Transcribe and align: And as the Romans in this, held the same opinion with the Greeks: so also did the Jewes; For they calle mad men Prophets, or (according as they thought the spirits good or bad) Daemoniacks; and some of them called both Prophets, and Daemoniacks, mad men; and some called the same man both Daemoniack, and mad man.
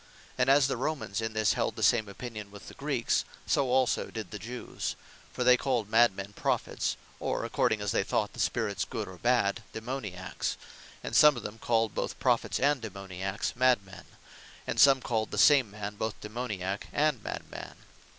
And 0.35 0.49
as 0.49 0.67
the 0.67 0.77
Romans 0.77 1.21
in 1.21 1.33
this, 1.33 1.53
held 1.53 1.75
the 1.75 1.83
same 1.83 2.09
opinion 2.09 2.49
with 2.49 2.67
the 2.69 2.73
Greeks: 2.73 3.23
so 3.45 3.69
also 3.69 4.09
did 4.09 4.31
the 4.31 4.39
Jewes; 4.39 4.95
For 5.31 5.43
they 5.43 5.55
calle 5.55 5.85
mad 5.85 6.15
men 6.15 6.33
Prophets, 6.33 6.97
or 7.19 7.45
(according 7.45 7.81
as 7.81 7.91
they 7.91 8.03
thought 8.03 8.33
the 8.33 8.39
spirits 8.39 8.83
good 8.83 9.07
or 9.07 9.17
bad) 9.19 9.61
Daemoniacks; 9.73 10.57
and 11.03 11.15
some 11.15 11.37
of 11.37 11.43
them 11.43 11.59
called 11.59 11.93
both 11.93 12.17
Prophets, 12.19 12.59
and 12.59 12.81
Daemoniacks, 12.81 13.55
mad 13.55 13.85
men; 13.85 14.05
and 14.65 14.79
some 14.79 15.01
called 15.01 15.29
the 15.29 15.37
same 15.37 15.69
man 15.69 15.97
both 15.97 16.19
Daemoniack, 16.19 16.87
and 16.91 17.21
mad 17.21 17.47
man. 17.51 17.75